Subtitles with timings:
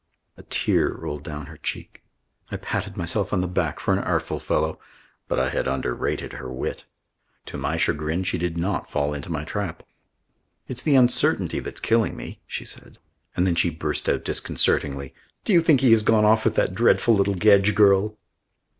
[0.35, 2.01] A tear rolled down her cheek.
[2.49, 4.79] I patted myself on the back for an artful fellow.
[5.27, 6.85] But I had underrated her wit.
[7.45, 9.83] To my chagrin she did not fall into my trap.
[10.67, 12.97] "It's the uncertainty that's killing me," she said.
[13.37, 16.73] And then she burst out disconcertingly: "Do you think he has gone off with that
[16.73, 18.17] dreadful little Gedge girl?"